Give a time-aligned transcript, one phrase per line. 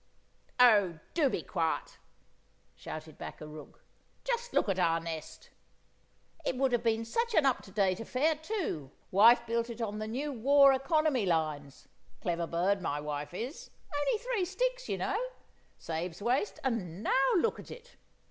[0.59, 1.99] "Oh, do be quiet!"
[2.73, 3.83] shouted back a rook.
[4.23, 5.51] "Just look at our nest!
[6.43, 9.99] It would have been such an up to date affair, too; wife built it on
[9.99, 15.23] the new war economy lines—clever bird my wife is—only three sticks, you know;
[15.77, 17.95] saves waste; and now look at it!